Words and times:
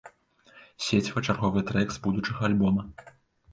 Сеціва 0.85 1.23
чарговы 1.27 1.59
трэк 1.69 1.87
з 1.99 2.03
будучага 2.09 2.41
альбома. 2.51 2.81